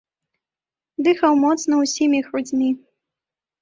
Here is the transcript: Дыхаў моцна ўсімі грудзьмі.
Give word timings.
Дыхаў 1.09 1.33
моцна 1.45 1.73
ўсімі 1.85 2.25
грудзьмі. 2.33 2.69